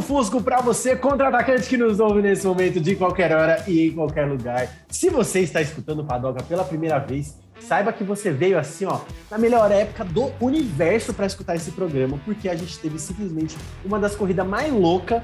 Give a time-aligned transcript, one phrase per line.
[0.00, 4.26] Fusco para você, contra-atacante que nos ouve nesse momento, de qualquer hora e em qualquer
[4.26, 4.68] lugar.
[4.88, 9.00] Se você está escutando o Padoca pela primeira vez, saiba que você veio assim, ó,
[9.30, 13.98] na melhor época do universo para escutar esse programa, porque a gente teve simplesmente uma
[13.98, 15.22] das corridas mais loucas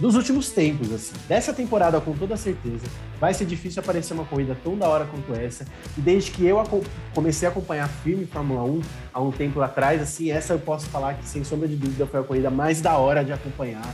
[0.00, 1.14] dos últimos tempos, assim.
[1.28, 2.86] Dessa temporada, com toda certeza,
[3.20, 5.66] vai ser difícil aparecer uma corrida tão da hora quanto essa.
[5.96, 6.62] E desde que eu
[7.14, 8.80] comecei a acompanhar firme Fórmula 1
[9.12, 12.20] há um tempo atrás, assim, essa eu posso falar que, sem sombra de dúvida, foi
[12.20, 13.84] a corrida mais da hora de acompanhar.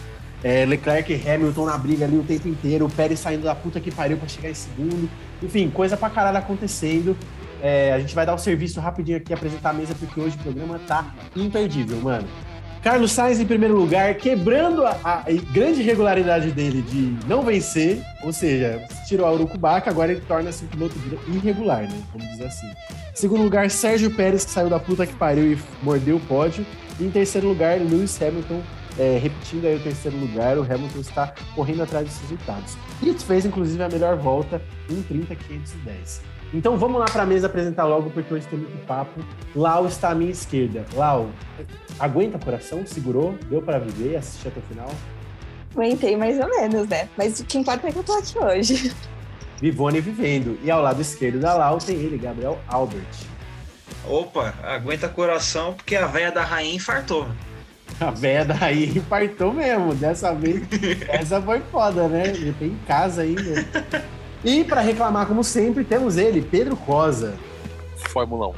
[0.43, 3.79] É, Leclerc e Hamilton na briga ali o tempo inteiro, o Pérez saindo da puta
[3.79, 5.09] que pariu para chegar em segundo.
[5.43, 7.17] Enfim, coisa pra caralho acontecendo.
[7.63, 10.37] É, a gente vai dar o um serviço rapidinho aqui, apresentar a mesa, porque hoje
[10.37, 12.27] o programa tá imperdível, mano.
[12.83, 18.33] Carlos Sainz em primeiro lugar, quebrando a, a, grande regularidade dele de não vencer, ou
[18.33, 20.95] seja, tirou a Urucubaca, agora ele torna-se um piloto
[21.29, 22.03] irregular, né?
[22.15, 22.71] Vamos dizer assim.
[23.15, 26.65] Segundo lugar, Sérgio Pérez, que saiu da puta que pariu e mordeu o pódio.
[26.99, 28.63] E em terceiro lugar, Lewis Hamilton,
[29.01, 32.77] é, repetindo aí o terceiro lugar, o Hamilton está correndo atrás dos resultados.
[33.03, 36.21] E fez, inclusive, a melhor volta em 30.510.
[36.53, 39.21] Então vamos lá para a mesa apresentar logo, porque hoje tem muito papo.
[39.57, 40.85] Lau está à minha esquerda.
[40.95, 41.31] Lau,
[41.99, 42.85] aguenta coração?
[42.85, 43.39] Segurou?
[43.49, 44.17] Deu para viver?
[44.17, 44.91] Assistir até o final?
[45.75, 47.09] Aguentei mais ou menos, né?
[47.17, 48.95] Mas o que importa é que eu tô aqui hoje.
[49.63, 50.59] Vivone vivendo.
[50.63, 53.07] E ao lado esquerdo da Lau tem ele, Gabriel Albert.
[54.07, 57.27] Opa, aguenta coração porque a véia da rainha infartou.
[58.01, 59.95] A véia da rainha infartou mesmo.
[59.95, 60.63] Dessa vez,
[61.09, 62.29] essa foi foda, né?
[62.29, 63.67] Ele tem em casa ainda.
[64.43, 67.37] E para reclamar, como sempre, temos ele, Pedro Rosa.
[68.09, 68.55] Fórmula 1.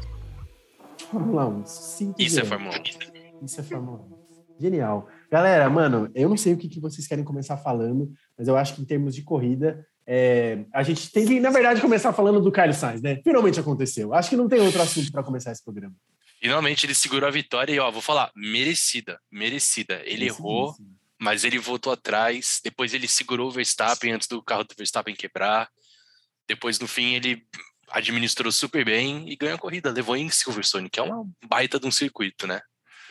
[1.11, 1.67] Fórmula 1.
[1.67, 3.45] Sim, Isso é Fórmula 1.
[3.45, 4.61] Isso é Fórmula 1.
[4.61, 5.09] Genial.
[5.31, 8.77] Galera, mano, eu não sei o que, que vocês querem começar falando, mas eu acho
[8.77, 12.53] que em termos de corrida, é, a gente tem que, na verdade, começar falando do
[12.53, 13.21] Carlos Sainz, né?
[13.25, 14.15] Finalmente aconteceu.
[14.15, 15.95] Acho que não tem outro assunto para começar esse programa.
[16.43, 20.03] Finalmente ele segurou a vitória e, ó, vou falar, merecida, merecida.
[20.05, 20.75] Ele errou,
[21.17, 22.61] mas ele voltou atrás.
[22.65, 25.71] Depois ele segurou o Verstappen antes do carro do Verstappen quebrar.
[26.49, 27.47] Depois, no fim, ele
[27.89, 29.93] administrou super bem e ganhou a corrida.
[29.93, 32.61] Levou em Silverstone, que é uma baita de um circuito, né?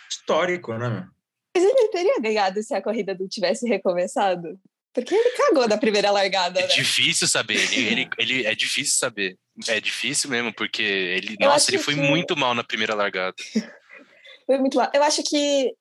[0.09, 1.07] Histórico, né?
[1.55, 4.59] Mas ele teria ganhado se a corrida não tivesse recomeçado?
[4.93, 6.59] Porque ele cagou na primeira largada.
[6.59, 6.73] É né?
[6.73, 7.55] difícil saber.
[7.55, 9.37] Ele, ele, ele, é difícil saber.
[9.67, 12.01] É difícil mesmo, porque ele, Eu nossa, ele foi que...
[12.01, 13.35] muito mal na primeira largada.
[14.45, 14.89] foi muito mal.
[14.93, 15.73] Eu acho que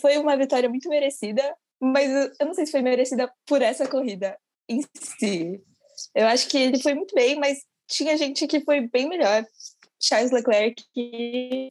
[0.00, 1.42] foi uma vitória muito merecida,
[1.80, 2.10] mas
[2.40, 4.36] eu não sei se foi merecida por essa corrida
[4.68, 5.60] em si.
[6.14, 9.44] Eu acho que ele foi muito bem, mas tinha gente que foi bem melhor.
[10.00, 11.68] Charles Leclerc e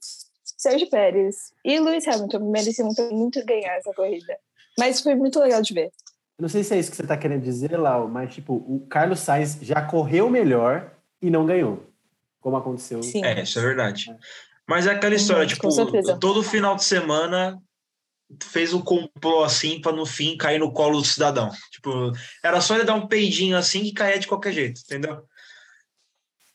[0.58, 1.52] Sérgio Pérez.
[1.66, 4.38] E Lewis Hamilton mereciam muito, muito ganhar essa corrida.
[4.78, 5.92] Mas foi muito legal de ver.
[6.40, 9.20] Não sei se é isso que você está querendo dizer, Lau, mas tipo, o Carlos
[9.20, 11.90] Sainz já correu melhor e não ganhou.
[12.42, 13.02] Como aconteceu.
[13.02, 13.24] Sim.
[13.24, 14.14] É, isso é verdade.
[14.68, 15.70] Mas é aquela história, tipo,
[16.20, 17.62] todo final de semana
[18.42, 21.52] fez um complô assim para no fim cair no colo do cidadão.
[21.72, 22.12] Tipo,
[22.44, 25.24] era só ele dar um peidinho assim e cair de qualquer jeito, entendeu?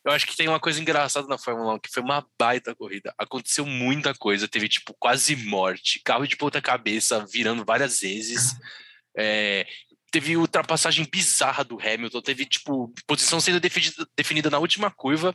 [0.04, 3.12] Eu acho que tem uma coisa engraçada na Fórmula 1, que foi uma baita corrida.
[3.18, 8.54] Aconteceu muita coisa, teve tipo quase morte, carro de ponta cabeça virando várias vezes.
[9.18, 9.66] É,
[10.10, 15.34] teve ultrapassagem bizarra do Hamilton, teve tipo posição sendo definida, definida na última curva,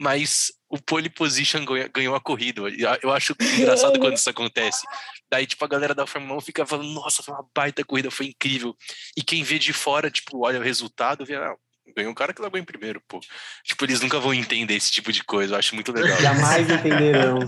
[0.00, 2.62] mas o pole position ganhou, a corrida.
[3.02, 4.86] Eu acho engraçado quando isso acontece.
[5.30, 8.26] Daí, tipo, a galera da Fórmula 1 fica falando, nossa, foi uma baita corrida, foi
[8.26, 8.76] incrível.
[9.16, 11.54] E quem vê de fora, tipo, olha o resultado, vê, ah,
[11.94, 13.20] ganhou um cara que largou em primeiro, pô.
[13.64, 16.20] Tipo, eles nunca vão entender esse tipo de coisa, eu acho muito legal.
[16.20, 17.38] Jamais entenderão.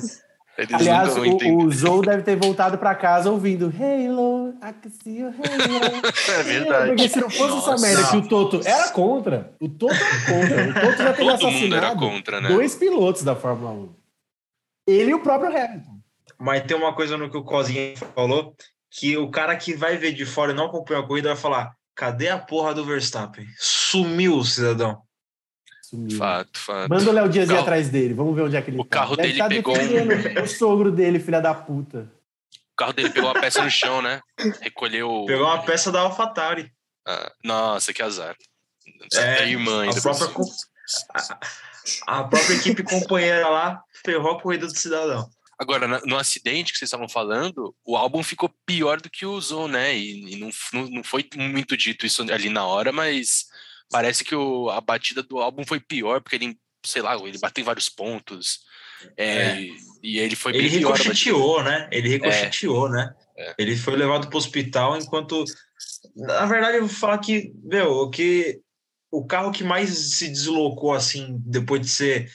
[0.57, 5.19] Eles Aliás, o, o Zou deve ter voltado para casa ouvindo Halo, I can see
[5.21, 6.03] you Halo.
[6.39, 6.87] É verdade.
[6.89, 7.75] Porque se não fosse Nossa.
[7.75, 10.71] essa merda que o Toto era contra, o Toto era contra.
[10.71, 12.49] O Toto já teria assassinado contra, né?
[12.49, 13.95] dois pilotos da Fórmula 1.
[14.87, 15.99] Ele e o próprio Hamilton.
[16.39, 18.55] Mas tem uma coisa no que o Cozinha falou,
[18.91, 21.73] que o cara que vai ver de fora e não acompanha a corrida vai falar,
[21.95, 23.47] cadê a porra do Verstappen?
[23.57, 25.01] Sumiu o cidadão.
[25.93, 26.17] Sumiu.
[26.17, 26.89] Fato, fato.
[26.89, 28.15] Manda o Léo Dias ir atrás dele.
[28.15, 29.01] Vamos ver onde é que ele o tá.
[29.01, 30.43] carro Deve dele tá pegou um...
[30.43, 32.11] o sogro dele, filha da puta.
[32.73, 34.23] O carro dele pegou uma peça no chão, né?
[34.63, 35.25] Recolheu.
[35.27, 36.73] Pegou uma peça da AlphaTauri.
[37.07, 38.35] Ah, nossa, que azar.
[39.13, 39.99] É, irmã ainda.
[39.99, 40.29] A própria,
[41.15, 45.29] a, a própria equipe companheira lá ferrou a corrida do cidadão.
[45.59, 49.95] Agora, no acidente que vocês estavam falando, o álbum ficou pior do que usou, né?
[49.95, 53.52] E, e não, não, não foi muito dito isso ali na hora, mas
[53.93, 57.63] parece que o, a batida do álbum foi pior, porque ele, sei lá, ele bateu
[57.63, 58.61] em vários pontos.
[59.17, 59.69] É, é.
[60.03, 61.89] E ele foi Ele ricocheteou, né?
[61.93, 62.91] Ele ricocheteou, é.
[62.91, 63.15] né?
[63.37, 63.55] É.
[63.59, 65.45] Ele foi levado para o hospital enquanto.
[66.17, 68.61] Na verdade, eu vou falar que, meu, que
[69.11, 72.31] o carro que mais se deslocou assim, depois de ser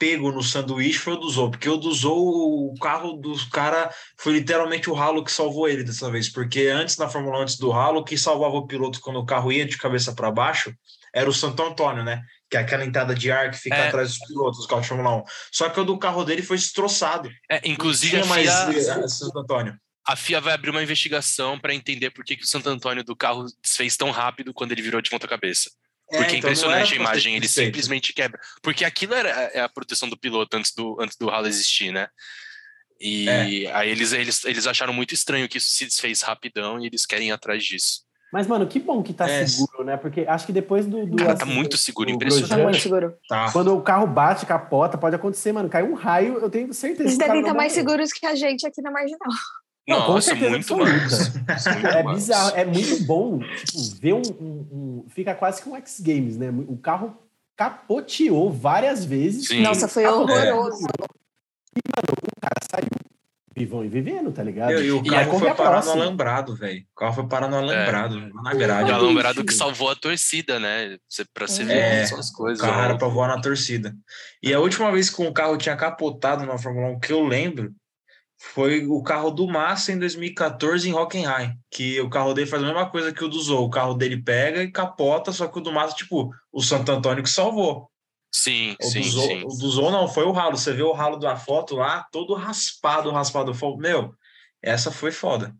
[0.00, 3.94] pego no sanduíche foi o do Zou, porque o do Zou, o carro do cara
[4.18, 7.58] foi literalmente o ralo que salvou ele dessa vez, porque antes na Fórmula 1, antes
[7.58, 10.74] do ralo, quem salvava o piloto quando o carro ia de cabeça para baixo
[11.12, 12.22] era o Santo Antônio, né?
[12.48, 13.88] Que é aquela entrada de ar que fica é.
[13.88, 15.24] atrás dos pilotos do carro de Fórmula 1.
[15.52, 17.30] Só que o do carro dele foi destroçado.
[17.50, 19.76] É, inclusive a FIA, Santo Antônio.
[20.06, 23.14] A FIA vai abrir uma investigação para entender por que, que o Santo Antônio do
[23.14, 25.70] carro fez tão rápido quando ele virou de ponta cabeça.
[26.12, 28.40] É, Porque é, então é impressionante a imagem, ele simplesmente quebra.
[28.62, 32.08] Porque aquilo era é a proteção do piloto antes do, antes do ralo existir, né?
[33.00, 33.72] E é.
[33.72, 37.28] aí eles, eles, eles acharam muito estranho que isso se desfez rapidão e eles querem
[37.28, 38.02] ir atrás disso.
[38.32, 39.44] Mas, mano, que bom que tá é.
[39.46, 39.96] seguro, né?
[39.96, 41.04] Porque acho que depois do.
[41.04, 42.48] do Cara, tá muito seguro, impressionante.
[42.48, 43.14] Tá muito seguro.
[43.28, 43.50] Tá.
[43.52, 45.68] Quando o carro bate, capota, pode acontecer, mano.
[45.68, 47.08] Cai um raio, eu tenho certeza.
[47.08, 49.30] Eles devem estar mais seguros que a gente aqui na marginal.
[49.88, 51.34] Não, Nossa, muito mais.
[51.94, 56.00] é bizarro, é muito bom tipo, ver um, um, um, Fica quase que um X
[56.00, 56.50] Games, né?
[56.68, 57.16] O carro
[57.56, 59.48] capoteou várias vezes.
[59.48, 59.62] Sim.
[59.62, 60.86] Nossa, foi horroroso.
[61.74, 62.88] E, mano, o cara saiu
[63.60, 64.72] vivão e vivendo, tá ligado?
[64.72, 66.82] E, e o carro e foi parar no alambrado, velho.
[66.92, 68.30] O carro foi parar no alambrado, é.
[68.42, 68.90] na grade.
[68.90, 70.96] O alambrado que salvou a torcida, né?
[71.34, 72.60] Pra você ver é, as coisas.
[72.60, 73.94] O carro era pra voar na torcida.
[74.42, 77.74] E a última vez que um carro tinha capotado na Fórmula 1 que eu lembro
[78.40, 82.66] foi o carro do Massa em 2014 em Hockenheim, que o carro dele faz a
[82.66, 83.66] mesma coisa que o do Zou.
[83.66, 87.22] O carro dele pega e capota, só que o do Massa, tipo, o Santo Antônio
[87.22, 87.90] que salvou.
[88.34, 89.42] Sim, o sim, do Zou, sim.
[89.44, 90.56] O do Zou não, foi o ralo.
[90.56, 93.52] Você vê o ralo da foto lá, todo raspado, raspado.
[93.76, 94.14] Meu,
[94.62, 95.54] essa foi foda.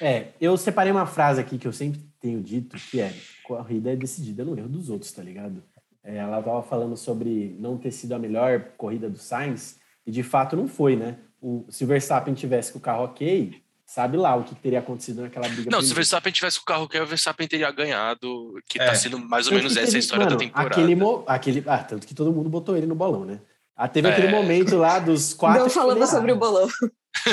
[0.00, 3.12] É, eu separei uma frase aqui que eu sempre tenho dito, que é
[3.44, 5.62] corrida é decidida no erro dos outros, tá ligado?
[6.02, 10.22] É, ela tava falando sobre não ter sido a melhor corrida do Sainz, e de
[10.22, 11.18] fato não foi, né?
[11.40, 15.22] O, se o Verstappen tivesse com o carro ok, sabe lá o que teria acontecido
[15.22, 15.70] naquela briga.
[15.70, 18.84] Não, se o Verstappen tivesse com o carro ok, o Verstappen teria ganhado, que tá
[18.84, 18.88] é.
[18.88, 20.70] tá sendo mais ou tanto menos essa teve, história mano, da temporada.
[20.70, 20.96] Aquele,
[21.26, 23.40] aquele, ah, tanto que todo mundo botou ele no bolão, né?
[23.74, 24.12] Ah, teve é.
[24.12, 25.62] aquele momento lá dos quatro.
[25.62, 26.68] Não falamos sobre o bolão.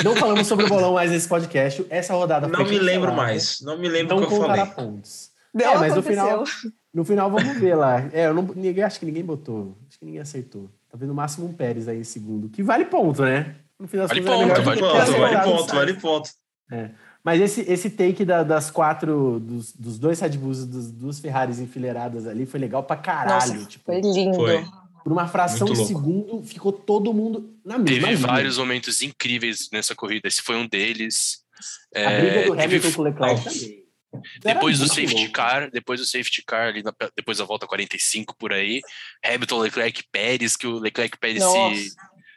[0.04, 1.84] Não falamos sobre o bolão mais nesse podcast.
[1.90, 3.60] Essa rodada Não me lembro mais.
[3.60, 4.64] Não me lembro o que eu falei.
[4.66, 5.30] pontos.
[5.52, 6.44] Não, é, mas no final,
[6.94, 8.08] no final vamos ver lá.
[8.12, 9.76] É, eu não, ninguém, acho que ninguém botou.
[9.88, 10.70] Acho que ninguém acertou.
[10.88, 12.48] Talvez no máximo um Pérez aí em segundo.
[12.48, 13.56] Que vale ponto, né?
[13.78, 16.30] No final vale ponto, vale ponto, vale ponto, vale ponto.
[16.72, 16.90] É.
[17.22, 21.58] Mas esse, esse take da, das quatro, dos, dos dois Red Bulls, dos duas Ferraris
[21.58, 23.54] enfileiradas ali, foi legal pra caralho.
[23.54, 24.36] Nossa, tipo, foi lindo.
[24.36, 24.64] Foi.
[25.02, 28.08] Por uma fração de segundo, ficou todo mundo na mesma.
[28.08, 30.28] Teve vários momentos incríveis nessa corrida.
[30.28, 31.44] Esse foi um deles.
[31.94, 32.92] A é, briga do Hamilton teve...
[32.92, 33.86] com o Leclerc também.
[34.40, 35.32] Depois do safety louco.
[35.32, 38.80] car, depois do safety car, ali na, depois da volta 45 por aí,
[39.24, 41.90] Hamilton, Leclerc, Pérez, que o Leclerc Pérez se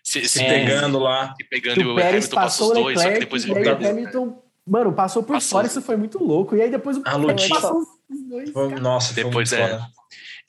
[0.09, 0.47] se, se é.
[0.47, 1.35] pegando lá.
[1.35, 3.69] Se pegando e o, o Hamilton passou os dois, Leclerc, só que depois ele...
[3.69, 5.49] o Hamilton, mano, passou por passou.
[5.49, 6.55] fora, isso foi muito louco.
[6.55, 8.49] E aí depois o a passou os dois.
[8.49, 9.67] Foi, nossa, depois é.
[9.67, 9.87] Fora.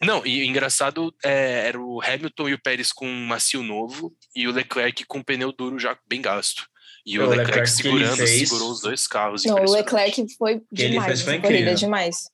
[0.02, 4.48] Não, e engraçado é, era o Hamilton e o Pérez com um macio novo e
[4.48, 6.64] o Leclerc com um pneu duro já bem gasto.
[7.04, 8.48] E o, o Leclerc, Leclerc segurando, fez...
[8.48, 9.44] segurou os dois carros.
[9.44, 12.30] Não, o Leclerc foi demais, foi corrida demais.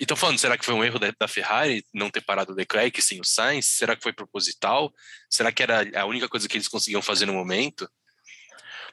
[0.00, 3.00] E falando, será que foi um erro da, da, Ferrari não ter parado o Leclerc
[3.02, 3.66] sem o Sainz?
[3.66, 4.92] Será que foi proposital?
[5.30, 7.88] Será que era a única coisa que eles conseguiam fazer no momento?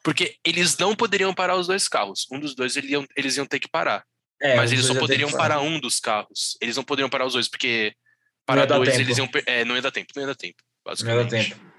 [0.04, 2.26] Porque eles não poderiam parar os dois carros.
[2.32, 4.04] Um dos dois eles iam, eles iam ter que parar.
[4.42, 6.58] É, Mas eles só poderiam parar um dos carros.
[6.62, 7.94] Eles não poderiam parar os dois, porque
[8.46, 9.02] para dois tempo.
[9.02, 9.30] eles iam.
[9.46, 10.64] É, não ia dar tempo, não ia dar tempo.
[10.86, 11.32] Basicamente.
[11.32, 11.70] Não ia dar tempo.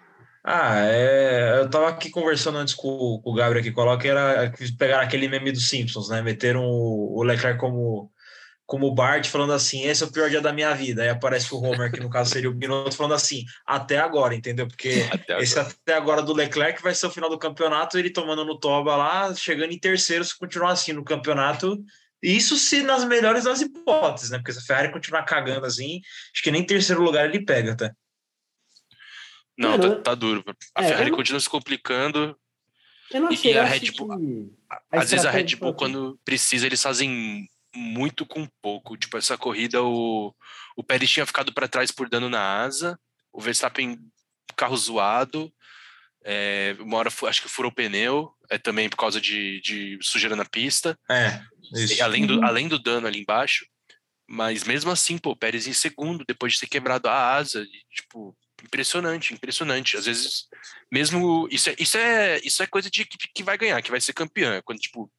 [0.43, 5.02] Ah, é, eu tava aqui conversando antes com, com o Gabriel que coloca, era pegar
[5.02, 6.23] aquele meme dos Simpsons, né?
[6.23, 8.11] Meteram o, o Leclerc como
[8.71, 11.03] como o Bart falando assim, esse é o pior dia da minha vida.
[11.03, 14.69] Aí aparece o Homer, que no caso seria o Binotto, falando assim, até agora, entendeu?
[14.69, 15.75] Porque até esse agora.
[15.83, 19.35] até agora do Leclerc vai ser o final do campeonato, ele tomando no toba lá,
[19.35, 21.83] chegando em terceiro, se continuar assim no campeonato.
[22.23, 24.39] Isso se nas melhores das hipóteses, né?
[24.39, 26.00] Porque se a Ferrari continuar cagando assim,
[26.33, 27.93] acho que nem terceiro lugar ele pega, tá?
[29.59, 30.45] Não, tá, tá, duro.
[30.77, 31.17] A é, Ferrari não...
[31.17, 32.37] continua se complicando.
[33.11, 34.57] Eu não sei, e a Red Bull.
[34.93, 38.97] Às vezes a Red Bull, quando precisa, eles fazem muito com pouco.
[38.97, 40.35] Tipo, essa corrida, o,
[40.77, 42.99] o Pérez tinha ficado para trás por dano na asa,
[43.33, 43.99] o Verstappen,
[44.57, 45.53] carro zoado,
[46.25, 50.37] é, uma hora acho que furou o pneu, é também por causa de, de sujeira
[50.37, 50.99] na pista.
[51.11, 51.41] É,
[51.75, 52.03] isso.
[52.03, 53.67] além, do, além do dano ali embaixo.
[54.29, 57.95] Mas mesmo assim, pô, o Pérez em segundo, depois de ter quebrado a asa, e,
[57.95, 59.97] tipo, impressionante, impressionante.
[59.97, 60.47] Às vezes,
[60.91, 61.49] mesmo.
[61.50, 64.12] Isso é, isso é, isso é coisa de equipe que vai ganhar, que vai ser
[64.12, 64.61] campeã.
[64.65, 65.11] Quando, tipo,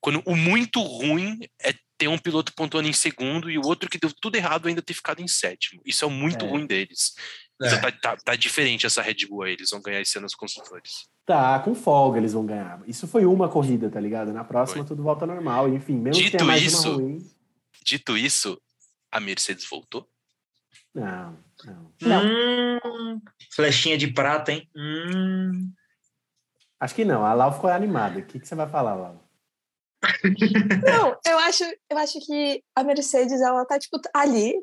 [0.00, 3.98] quando o muito ruim é ter um piloto pontuando em segundo e o outro que
[3.98, 5.82] deu tudo errado ainda ter ficado em sétimo.
[5.84, 6.48] Isso é o muito é.
[6.48, 7.14] ruim deles.
[7.62, 7.66] É.
[7.66, 10.34] Então tá, tá, tá, diferente essa Red Bull aí, eles vão ganhar esse ano os
[10.34, 11.06] construtores.
[11.26, 12.82] Tá, com folga eles vão ganhar.
[12.86, 14.32] Isso foi uma corrida, tá ligado?
[14.32, 14.88] Na próxima foi.
[14.88, 15.68] tudo volta normal.
[15.68, 17.30] Enfim, mesmo dito que tenha mais isso, uma ruim.
[17.84, 18.58] Dito isso,
[19.12, 20.08] a Mercedes voltou?
[20.94, 21.36] Não.
[22.00, 22.24] Não.
[22.24, 23.20] Hum,
[23.52, 24.68] flechinha de prata, hein?
[24.74, 25.70] Hum.
[26.80, 27.24] Acho que não.
[27.24, 28.20] A Lau ficou animada.
[28.20, 29.29] O que, que você vai falar, Lau?
[30.86, 34.54] Não, eu acho, eu acho que a Mercedes, ela tá, tipo, ali.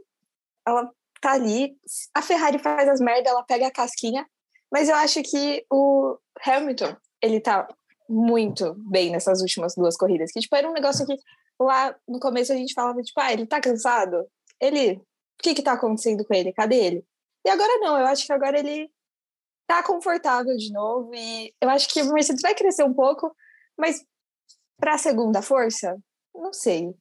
[0.66, 0.89] Ela
[1.22, 1.75] tá ali.
[2.13, 4.25] A Ferrari faz as merdas, ela pega a casquinha.
[4.72, 7.68] Mas eu acho que o Hamilton, ele tá
[8.10, 10.32] muito bem nessas últimas duas corridas.
[10.32, 11.16] Que, tipo, era um negócio que
[11.60, 14.25] lá no começo a gente falava, tipo, ah, ele tá cansado?
[14.60, 16.54] Ele, o que que tá acontecendo com ele?
[16.54, 17.06] Cadê ele?
[17.46, 18.89] E agora não, eu acho que agora ele
[19.68, 23.36] tá confortável de novo e eu acho que o Mercedes vai crescer um pouco,
[23.77, 24.04] mas
[24.80, 25.98] para a segunda força,
[26.34, 26.94] não sei.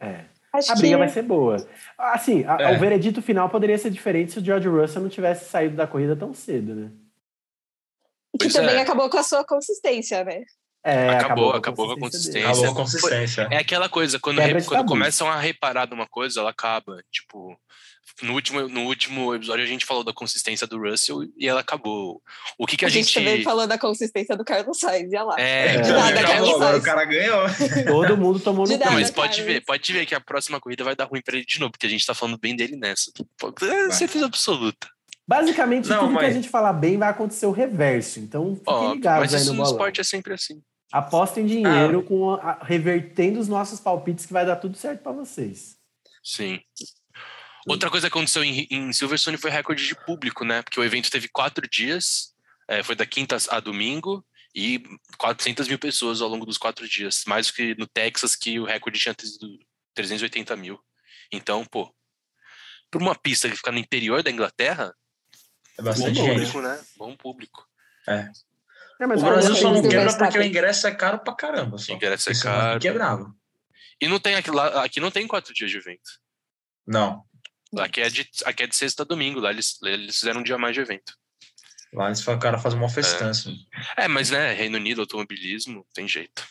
[0.00, 0.24] É.
[0.52, 0.98] Acho a briga que...
[0.98, 1.68] vai ser boa.
[1.96, 2.76] Assim, a, é.
[2.76, 6.16] o veredito final poderia ser diferente se o George Russell não tivesse saído da corrida
[6.16, 6.90] tão cedo, né?
[8.34, 8.80] E que pois também é.
[8.80, 10.42] acabou com a sua consistência, né?
[10.82, 12.48] É, acabou, acabou, com a consistência.
[12.48, 13.48] Acabou com a consistência.
[13.50, 17.02] É aquela coisa, quando, re, quando começam a reparar numa coisa, ela acaba.
[17.10, 17.56] Tipo,
[18.22, 22.22] no último, no último episódio a gente falou da consistência do Russell e ela acabou.
[22.58, 23.06] O que, que a, a gente...
[23.06, 25.36] gente também falou da consistência do Carlos Sainz, olha lá.
[25.40, 25.78] É, é.
[25.78, 26.78] Nada, Carlos Sainz.
[26.78, 27.44] o cara ganhou.
[27.86, 30.94] Todo mundo tomou no Não, mas pode ver, pode ver que a próxima corrida vai
[30.94, 33.10] dar ruim pra ele de novo, porque a gente tá falando bem dele nessa.
[33.62, 34.88] É certeza absoluta.
[35.26, 36.24] Basicamente, não, tudo mas...
[36.24, 38.18] que a gente falar bem vai acontecer o reverso.
[38.18, 39.60] Então, fiquem Ó, ligados aí no bolão.
[39.62, 40.60] Mas esporte é sempre assim.
[40.92, 42.08] Apostem dinheiro ah.
[42.08, 45.76] com a, revertendo os nossos palpites que vai dar tudo certo para vocês.
[46.22, 46.60] Sim.
[47.66, 50.62] Outra coisa que aconteceu em, em, Silverstone foi recorde de público, né?
[50.62, 52.34] Porque o evento teve quatro dias,
[52.68, 54.24] é, foi da quinta a domingo,
[54.54, 54.82] e
[55.18, 57.24] 400 mil pessoas ao longo dos quatro dias.
[57.26, 59.58] Mais do que no Texas, que o recorde tinha sido
[59.94, 60.80] 380 mil.
[61.30, 61.94] Então, pô,
[62.90, 64.94] para uma pista que fica no interior da Inglaterra,
[65.78, 66.80] é bastante bom público, né?
[66.96, 67.68] Bom público.
[68.08, 68.30] É.
[69.00, 71.78] É, mas o Brasil só não quebra porque o ingresso é caro pra caramba.
[71.78, 71.92] Só.
[71.92, 72.80] O ingresso é caro.
[72.80, 73.34] Quebrava.
[74.00, 76.20] E não tem aqui, lá, aqui não tem quatro dias de evento.
[76.86, 77.24] Não.
[77.78, 80.58] Aqui é de, aqui é de sexta a domingo, lá eles, eles fizeram um dia
[80.58, 81.12] mais de evento.
[81.92, 83.50] Lá eles o cara faz uma festança.
[83.96, 84.04] É.
[84.04, 86.44] é, mas né, Reino Unido, automobilismo, tem jeito.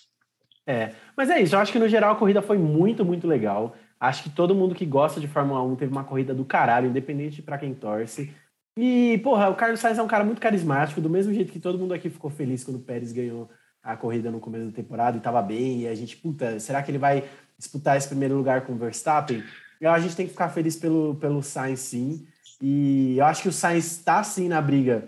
[0.65, 3.75] É, mas é isso, eu acho que no geral a corrida foi muito, muito legal.
[3.99, 7.41] Acho que todo mundo que gosta de Fórmula 1 teve uma corrida do caralho, independente
[7.41, 8.33] para quem torce.
[8.77, 11.77] E, porra, o Carlos Sainz é um cara muito carismático, do mesmo jeito que todo
[11.77, 13.49] mundo aqui ficou feliz quando o Pérez ganhou
[13.83, 16.91] a corrida no começo da temporada e tava bem, e a gente, puta, será que
[16.91, 19.43] ele vai disputar esse primeiro lugar com o Verstappen?
[19.79, 22.25] Eu, a gente tem que ficar feliz pelo, pelo Sainz, sim.
[22.62, 25.07] E eu acho que o Sainz está, sim, na briga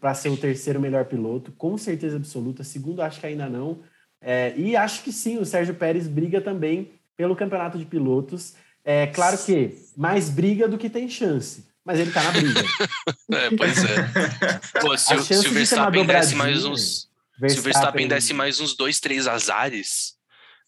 [0.00, 2.64] para ser o terceiro melhor piloto, com certeza absoluta.
[2.64, 3.78] Segundo, acho que ainda não.
[4.20, 8.54] É, e acho que sim, o Sérgio Pérez briga também pelo campeonato de pilotos.
[8.84, 12.64] É claro que mais briga do que tem chance mas ele tá na briga.
[13.30, 14.80] é, pois é.
[14.80, 17.08] Pô, se, se o Verstappen desse mais uns.
[17.38, 17.48] Verstappen...
[17.48, 20.16] Se o Verstappen desse mais uns dois, três azares.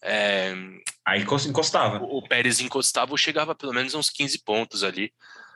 [0.01, 0.53] É...
[1.05, 2.03] Aí encostava.
[2.03, 5.11] O, o, Pérez encostava ou chegava pelo menos uns 15 pontos ali.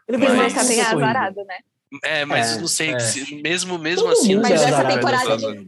[0.08, 0.32] Ele mas...
[0.32, 1.58] o Verstappen é azarado, né?
[2.04, 3.00] É, mas é, não sei, é.
[3.00, 4.36] se, mesmo, mesmo assim.
[4.38, 5.68] Mas é essa temporada de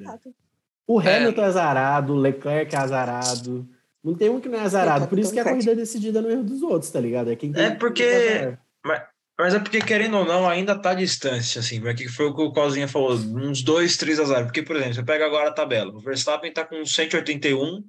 [0.88, 3.68] O Hamilton é azarado, o Leclerc é azarado.
[4.04, 5.08] Não tem um que não é azarado.
[5.08, 7.32] Por isso que a corrida é decidida no erro dos outros, tá ligado?
[7.32, 8.58] É, quem é porque.
[9.38, 11.82] Mas, é porque, querendo ou não, ainda tá distância, assim.
[11.82, 14.46] Porque foi o que o Cozinha falou, uns dois, três azares.
[14.46, 15.92] Porque, por exemplo, você pega agora a tabela.
[15.92, 17.84] O Verstappen tá com 181,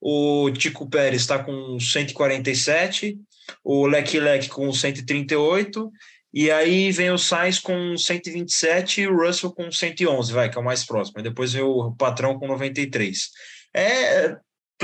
[0.00, 3.18] o Tico Pérez está com 147,
[3.62, 5.90] o Leclerc com 138,
[6.32, 10.60] e aí vem o Sainz com 127 e o Russell com 111, vai, que é
[10.60, 11.18] o mais próximo.
[11.18, 13.30] E depois vem o patrão com 93.
[13.74, 14.36] É,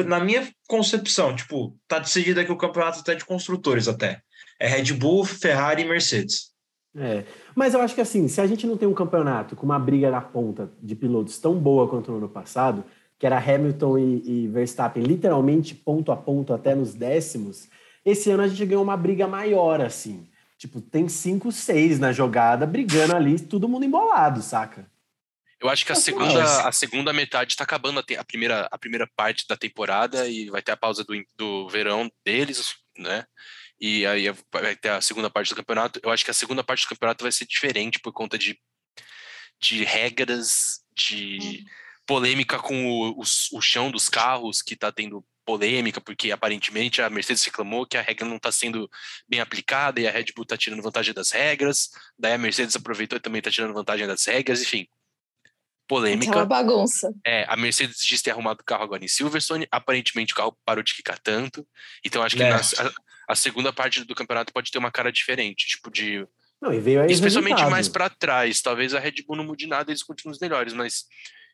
[0.05, 4.21] na minha concepção, tipo, tá decidido aqui o campeonato até de construtores até
[4.59, 6.55] é Red Bull, Ferrari e Mercedes.
[6.95, 9.79] É, mas eu acho que assim, se a gente não tem um campeonato com uma
[9.79, 12.85] briga na ponta de pilotos tão boa quanto no ano passado,
[13.19, 17.69] que era Hamilton e, e Verstappen literalmente ponto a ponto até nos décimos,
[18.05, 20.29] esse ano a gente ganhou uma briga maior, assim.
[20.59, 24.91] Tipo, tem cinco, seis na jogada, brigando ali, todo mundo embolado, saca?
[25.61, 29.09] Eu acho que a segunda, a segunda metade está acabando a, a, primeira, a primeira
[29.17, 33.25] parte da temporada e vai ter a pausa do, do verão deles, né?
[33.81, 36.01] e aí vai ter a segunda parte do campeonato.
[36.03, 38.59] Eu acho que a segunda parte do campeonato vai ser diferente por conta de,
[39.61, 41.65] de regras, de uhum.
[42.07, 43.23] Polêmica com o, o,
[43.53, 48.03] o chão dos carros, que está tendo polêmica, porque aparentemente a Mercedes reclamou que a
[48.03, 48.91] regra não está sendo
[49.29, 53.17] bem aplicada e a Red Bull está tirando vantagem das regras, daí a Mercedes aproveitou
[53.17, 54.89] e também está tirando vantagem das regras, enfim.
[55.89, 56.33] Polêmica.
[56.33, 57.15] É uma bagunça.
[57.25, 60.83] É, a Mercedes disse ter arrumado o carro agora em Silverstone, aparentemente o carro parou
[60.83, 61.65] de quicar tanto,
[62.05, 62.51] então acho que é.
[62.51, 62.75] nas,
[63.29, 66.27] a segunda parte do campeonato pode ter uma cara diferente, tipo de.
[66.61, 68.63] Não, e veio aí especialmente mais para trás.
[68.63, 71.05] Talvez a Red Bull não mude nada, eles continuem os melhores, mas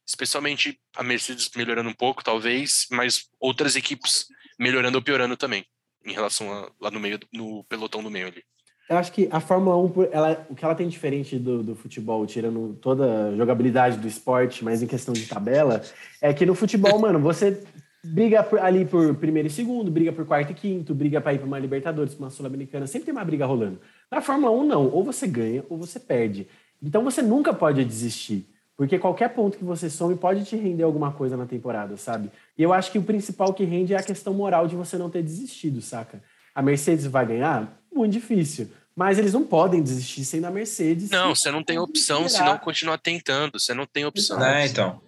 [0.07, 4.27] especialmente a Mercedes melhorando um pouco, talvez, mas outras equipes
[4.59, 5.65] melhorando ou piorando também,
[6.05, 8.43] em relação a, lá no meio, no pelotão do meio ali.
[8.89, 12.27] Eu acho que a Fórmula 1, ela, o que ela tem diferente do, do futebol,
[12.27, 15.83] tirando toda a jogabilidade do esporte, mas em questão de tabela,
[16.21, 17.63] é que no futebol, mano, você
[18.05, 21.39] briga por, ali por primeiro e segundo, briga por quarto e quinto, briga para ir
[21.39, 23.81] para uma Libertadores, para uma Sul-Americana, sempre tem uma briga rolando.
[24.11, 24.91] Na Fórmula 1, não.
[24.91, 26.49] Ou você ganha ou você perde.
[26.83, 28.52] Então você nunca pode desistir.
[28.83, 32.33] Porque qualquer ponto que você some pode te render alguma coisa na temporada, sabe?
[32.59, 35.09] E eu acho que o principal que rende é a questão moral de você não
[35.09, 36.21] ter desistido, saca?
[36.53, 37.81] A Mercedes vai ganhar?
[37.95, 38.73] Muito difícil.
[38.97, 41.11] Mas eles não podem desistir sem a Mercedes.
[41.11, 43.61] Não, você não tem opção se não continuar tentando.
[43.61, 44.45] Você não tem opção.
[44.45, 45.01] É, então.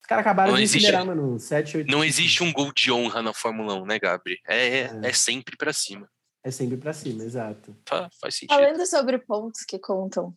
[0.00, 1.38] Os caras acabaram não de existe, liderar, mano.
[1.38, 4.40] 7, 8, não existe um gol de honra na Fórmula 1, né, Gabri?
[4.48, 5.00] É, é.
[5.00, 6.08] é sempre para cima.
[6.42, 7.72] É sempre para cima, exato.
[7.86, 8.58] Faz, faz sentido.
[8.58, 10.34] Falando sobre pontos que contam,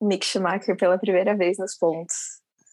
[0.00, 2.14] Mick Schumacher pela primeira vez nos pontos.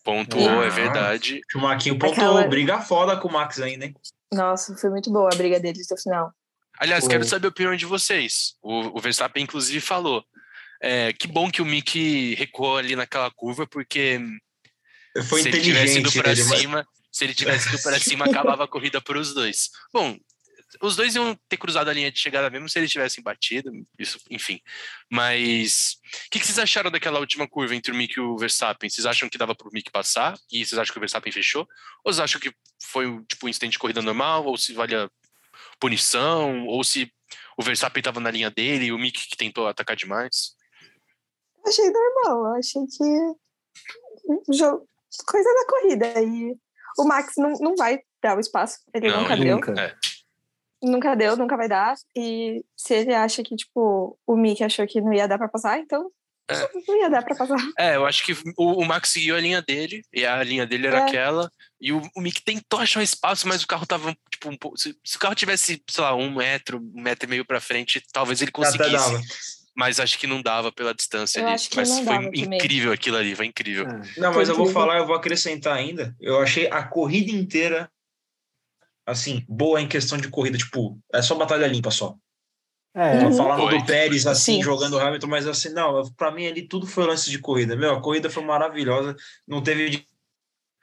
[0.03, 1.41] Pontuou, é verdade.
[1.51, 2.47] Schumacher pontuou, Aquela...
[2.47, 3.95] briga foda com o Max ainda, hein?
[4.33, 6.31] Nossa, foi muito boa a briga deles no final.
[6.79, 7.09] Aliás, Pô.
[7.09, 8.55] quero saber a opinião de vocês.
[8.61, 10.23] O, o Verstappen, inclusive, falou.
[10.81, 14.21] É, que bom que o Mick recuou ali naquela curva, porque
[15.27, 18.67] foi se ele tivesse ido para cima, se ele tivesse ido para cima, acabava a
[18.67, 19.69] corrida para os dois.
[19.91, 20.15] Bom,
[20.81, 24.19] os dois iam ter cruzado a linha de chegada mesmo se eles tivessem batido, isso,
[24.29, 24.61] enfim.
[25.09, 28.89] Mas o que, que, vocês acharam daquela última curva entre o Mick e o Verstappen?
[28.89, 31.67] Vocês acham que dava para o Mick passar e vocês acham que o Verstappen fechou?
[32.03, 34.45] Ou vocês acham que foi tipo um incidente de corrida normal?
[34.45, 35.09] Ou se valia
[35.79, 36.65] punição?
[36.67, 37.11] Ou se
[37.57, 40.55] o Verstappen estava na linha dele e o Mick que tentou atacar demais?
[41.65, 43.35] Achei normal, achei que
[45.25, 46.55] coisa da corrida e
[46.97, 49.59] o Max não, não vai dar o espaço, ele não, nunca deu.
[49.77, 49.95] É.
[50.81, 51.95] Nunca deu, nunca vai dar.
[52.15, 55.79] E se ele acha que, tipo, o Mick achou que não ia dar pra passar,
[55.79, 56.11] então
[56.49, 56.69] é.
[56.87, 57.57] não ia dar pra passar.
[57.77, 60.87] É, eu acho que o, o, Max seguiu a linha dele, e a linha dele
[60.87, 61.01] era é.
[61.01, 64.57] aquela, e o, o Mick tentou achar um espaço, mas o carro tava, tipo, um
[64.57, 64.77] pouco.
[64.77, 68.01] Se, se, o carro tivesse, sei lá, um metro, um metro e meio pra frente,
[68.11, 69.57] talvez ele conseguisse.
[69.75, 71.61] Mas acho que não dava pela distância eu ali.
[71.75, 73.87] Mas foi incrível aquilo ali, foi incrível.
[73.87, 74.19] É.
[74.19, 76.15] Não, mas eu vou falar, eu vou acrescentar ainda.
[76.19, 77.87] Eu achei a corrida inteira
[79.07, 82.13] assim, boa em questão de corrida, tipo, é só batalha limpa só.
[82.93, 83.33] É, uhum.
[83.33, 84.63] falava do Pérez assim, Sim.
[84.63, 87.75] jogando o Hamilton, mas assim, não, para mim ali tudo foi lance de corrida.
[87.75, 89.15] Meu, a corrida foi maravilhosa,
[89.47, 90.03] não teve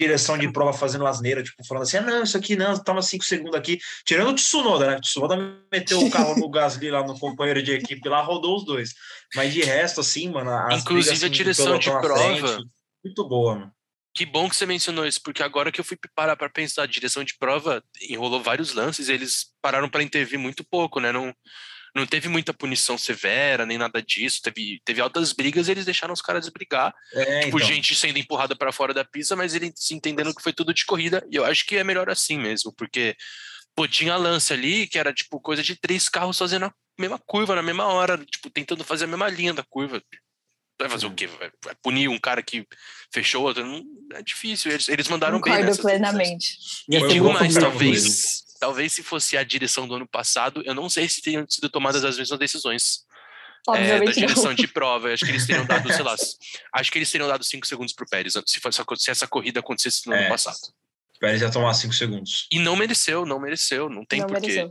[0.01, 3.25] direção de prova fazendo asneira, tipo, falando assim, ah, não, isso aqui não, tava cinco
[3.25, 4.97] segundos aqui, tirando o Tsunoda, né?
[4.97, 5.37] O Tsunoda
[5.71, 8.95] meteu o carro no Gasly lá no companheiro de equipe lá, rodou os dois.
[9.35, 12.17] Mas de resto, assim, mano, Inclusive brigas, assim, a direção de prova.
[12.17, 12.65] Frente,
[13.05, 13.73] muito boa, mano.
[14.15, 16.87] Que bom que você mencionou isso, porque agora que eu fui parar para pensar, a
[16.87, 21.11] direção de prova enrolou vários lances, eles pararam para intervir muito pouco, né?
[21.11, 21.35] Não,
[21.95, 24.41] não teve muita punição severa, nem nada disso.
[24.43, 26.95] Teve, teve altas brigas, eles deixaram os caras brigar.
[27.13, 27.69] É, tipo, então.
[27.69, 30.85] gente sendo empurrada para fora da pista, mas eles se entendendo que foi tudo de
[30.85, 31.25] corrida.
[31.31, 33.17] E eu acho que é melhor assim mesmo, porque
[33.77, 37.55] pô, tinha lance ali que era tipo coisa de três carros fazendo a mesma curva
[37.55, 40.01] na mesma hora, tipo, tentando fazer a mesma linha da curva.
[40.79, 41.29] Vai fazer o quê?
[41.63, 42.67] Vai punir um cara que
[43.13, 43.65] fechou outro?
[43.65, 43.83] Não,
[44.13, 44.73] é difícil.
[44.73, 45.77] Eles, eles mandaram Concordo bem.
[45.77, 46.59] plenamente.
[46.89, 50.91] E eu digo mais, talvez, talvez se fosse a direção do ano passado, eu não
[50.91, 53.05] sei se teriam sido tomadas as mesmas decisões.
[53.73, 54.55] É, da direção não.
[54.55, 55.09] de prova.
[55.09, 56.15] Eu acho que eles teriam dado, sei lá,
[56.75, 60.07] acho que eles teriam dado cinco segundos pro Pérez se, fosse, se essa corrida acontecesse
[60.07, 60.59] no é, ano passado.
[61.17, 62.47] O Pérez ia tomar cinco segundos.
[62.51, 63.89] E não mereceu, não mereceu.
[63.89, 64.71] Não tem porquê.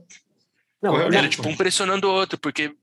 [0.80, 2.76] Não, era tipo um pressionando o outro, porque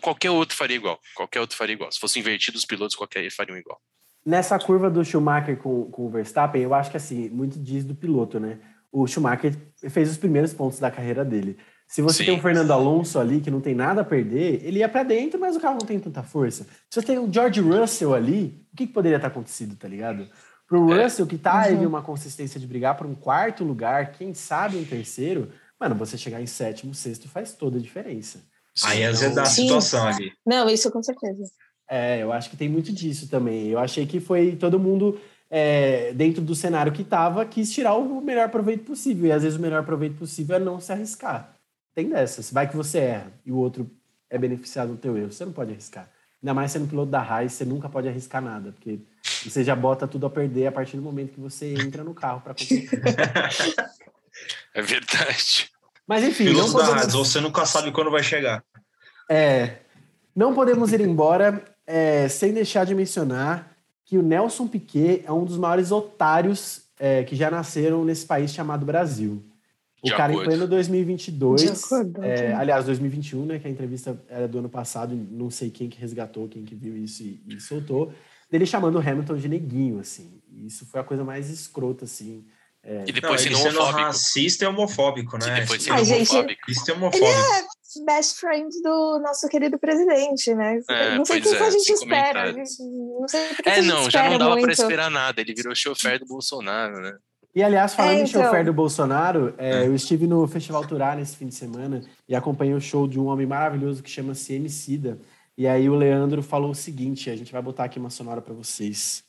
[0.00, 1.00] qualquer outro faria igual.
[1.14, 1.90] Qualquer outro faria igual.
[1.92, 3.80] Se fosse invertido os pilotos, qualquer fariam igual.
[4.24, 7.94] Nessa curva do Schumacher com, com o Verstappen, eu acho que assim, muito diz do
[7.94, 8.58] piloto, né?
[8.90, 9.54] O Schumacher
[9.88, 11.56] fez os primeiros pontos da carreira dele.
[11.86, 12.24] Se você Sim.
[12.24, 15.38] tem o Fernando Alonso ali, que não tem nada a perder, ele ia para dentro,
[15.38, 16.64] mas o carro não tem tanta força.
[16.90, 20.28] Se você tem o George Russell ali, o que, que poderia ter acontecido, tá ligado?
[20.66, 21.04] Pro é.
[21.04, 21.86] Russell, que tá uhum.
[21.86, 26.40] uma consistência de brigar para um quarto lugar, quem sabe um terceiro, mano, você chegar
[26.40, 28.44] em sétimo, sexto faz toda a diferença.
[28.84, 30.32] Aí azedar a situação ali.
[30.44, 31.44] Não, isso com certeza.
[31.88, 33.68] É, eu acho que tem muito disso também.
[33.68, 38.20] Eu achei que foi todo mundo, é, dentro do cenário que estava, quis tirar o
[38.20, 39.26] melhor proveito possível.
[39.26, 41.54] E às vezes o melhor proveito possível é não se arriscar.
[41.94, 42.50] Tem dessas.
[42.50, 43.90] Vai que você erra e o outro
[44.28, 45.32] é beneficiado do teu erro.
[45.32, 46.10] Você não pode arriscar.
[46.42, 49.00] Ainda mais sendo piloto da Raiz, você nunca pode arriscar nada, porque
[49.42, 52.40] você já bota tudo a perder a partir do momento que você entra no carro
[52.42, 52.90] para competir.
[54.74, 55.70] é verdade.
[56.06, 56.44] Mas enfim.
[56.44, 57.06] Piloto podemos...
[57.06, 58.62] da você nunca sabe quando vai chegar.
[59.30, 59.78] É.
[60.34, 65.44] Não podemos ir embora é, sem deixar de mencionar que o Nelson Piquet é um
[65.44, 69.42] dos maiores otários é, que já nasceram nesse país chamado Brasil.
[70.02, 70.42] O de cara, acordo.
[70.42, 75.16] em pleno 2022, acordo, é, aliás, 2021, né, que a entrevista era do ano passado,
[75.30, 78.12] não sei quem que resgatou, quem que viu isso e, e soltou,
[78.50, 80.40] dele chamando o Hamilton de neguinho, assim.
[80.52, 82.44] E isso foi a coisa mais escrota, assim,
[82.86, 83.04] É.
[83.08, 85.58] E depois não, sendo, sendo racista e homofóbico, né?
[85.58, 86.72] E depois sendo Ai, homofóbico.
[86.72, 87.26] Gente, homofóbico.
[87.26, 90.80] Ele é best friend do nosso querido presidente, né?
[90.88, 92.52] É, não sei o que, é, a gente espera.
[92.52, 95.40] não sei que é, não, já não dava para esperar nada.
[95.40, 97.16] Ele virou chofer do Bolsonaro, né?
[97.52, 98.40] E, aliás, falando é, então...
[98.40, 99.86] em chofer do Bolsonaro, é, é.
[99.86, 103.26] eu estive no Festival Turá nesse fim de semana e acompanhei o show de um
[103.26, 105.18] homem maravilhoso que chama-se Emicida.
[105.58, 108.54] E aí o Leandro falou o seguinte, a gente vai botar aqui uma sonora para
[108.54, 109.25] vocês.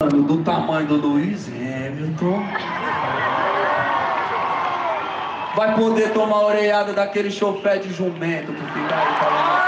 [0.00, 2.42] Do tamanho do Luiz Hamilton.
[5.54, 9.60] Vai poder tomar orelhada daquele chofé de jumento que fica aí falando.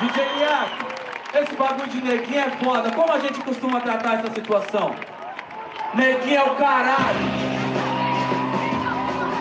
[0.00, 0.86] DJ Iaco,
[1.32, 2.90] esse bagulho de neguinho é foda.
[2.90, 4.96] Como a gente costuma tratar essa situação?
[5.94, 7.20] Neguinho é o caralho.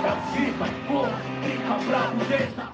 [0.05, 2.70] É fica, porra, fica bravo, deixa.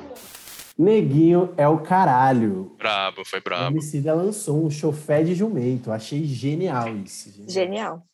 [0.78, 2.76] Neguinho é o caralho.
[2.78, 3.66] Brabo, foi brabo.
[3.66, 5.92] O Emicida lançou um chofé de jumento.
[5.92, 7.32] Achei genial isso.
[7.32, 7.50] Genial.
[7.50, 8.08] genial.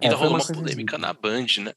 [0.00, 1.72] É, Ainda rolou uma, uma polêmica na Band, né?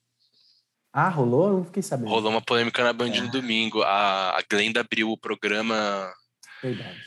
[0.94, 1.48] Ah, rolou?
[1.48, 2.10] Eu não fiquei sabendo.
[2.10, 3.22] Rolou uma polêmica na Band é.
[3.22, 3.84] no domingo.
[3.84, 6.12] A, a Glenda abriu o programa.
[6.64, 6.98] Verdade.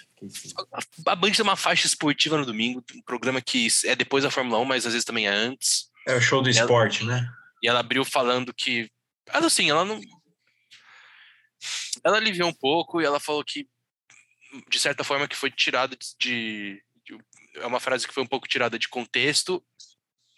[0.73, 4.31] A, a Band tem uma faixa esportiva no domingo, um programa que é depois da
[4.31, 5.91] Fórmula 1, mas às vezes também é antes.
[6.07, 7.27] É o show do esporte, né?
[7.63, 8.91] E ela abriu falando que.
[9.33, 10.01] Assim, ela não
[12.05, 13.69] ela aliviou um pouco e ela falou que,
[14.69, 17.19] de certa forma, que foi tirado de, de,
[17.57, 19.63] É uma frase que foi um pouco tirada de contexto,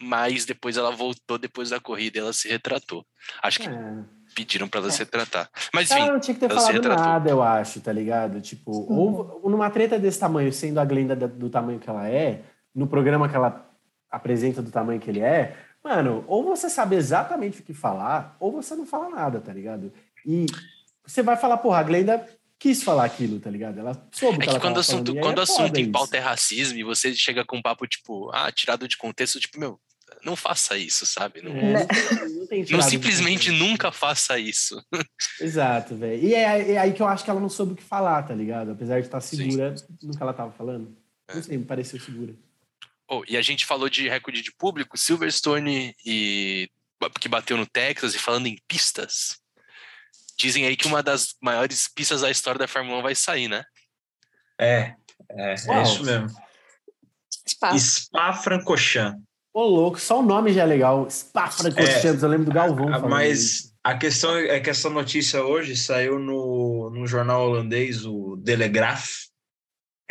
[0.01, 3.07] mas depois ela voltou depois da corrida e ela se retratou.
[3.43, 4.05] Acho que é.
[4.35, 4.91] pediram para ela é.
[4.91, 5.49] se retratar.
[5.73, 6.01] Mas enfim.
[6.01, 8.41] Ela não tinha que ter falado nada, eu acho, tá ligado?
[8.41, 12.43] Tipo, ou numa treta desse tamanho, sendo a Glenda do tamanho que ela é,
[12.75, 13.69] no programa que ela
[14.11, 18.53] apresenta do tamanho que ele é, mano, ou você sabe exatamente o que falar, ou
[18.53, 19.93] você não fala nada, tá ligado?
[20.25, 20.47] E
[21.05, 23.79] você vai falar, porra, a Glenda quis falar aquilo, tá ligado?
[23.81, 26.85] Ela soube é que, que quando assunto, quando o assunto em pauta é racismo e
[26.85, 29.81] você chega com um papo tipo, ah, tirado de contexto, tipo, meu,
[30.25, 31.43] não faça isso, sabe?
[31.43, 34.81] Não, é, não, não simplesmente nunca faça isso.
[35.41, 36.23] Exato, velho.
[36.23, 38.35] E é, é, aí que eu acho que ela não soube o que falar, tá
[38.35, 38.73] ligado?
[38.73, 39.85] Apesar de estar segura Sim.
[40.03, 40.97] no que ela tava falando.
[41.29, 41.43] Não é.
[41.43, 42.35] sei, me pareceu segura.
[43.11, 46.69] Oh, e a gente falou de recorde de público, Silverstone e
[47.21, 49.42] que bateu no Texas e falando em pistas.
[50.43, 53.65] Dizem aí que uma das maiores pistas da história da Fórmula 1 vai sair, né?
[54.61, 54.93] É,
[55.31, 56.27] é, é isso mesmo.
[57.49, 59.23] Spa, Spa Francorchamps.
[59.55, 61.09] Ô, louco, só o nome já é legal.
[61.09, 63.09] Spa Francorchamps, é, eu lembro do Galvão.
[63.09, 63.75] Mas isso.
[63.85, 69.11] a questão é que essa notícia hoje saiu no, no jornal holandês, o Telegraph,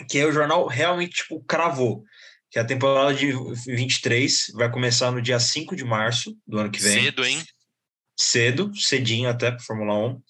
[0.10, 2.06] que é o jornal realmente, tipo, cravou.
[2.50, 3.34] Que a temporada de
[3.66, 7.04] 23 vai começar no dia 5 de março do ano que vem.
[7.04, 7.44] Cedo, hein?
[8.22, 10.22] Cedo, cedinho até para Fórmula 1.